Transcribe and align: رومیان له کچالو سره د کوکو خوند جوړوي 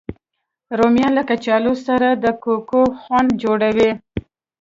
رومیان 0.79 1.11
له 1.17 1.23
کچالو 1.29 1.73
سره 1.87 2.07
د 2.23 2.25
کوکو 2.43 2.81
خوند 3.01 3.29
جوړوي 3.43 3.91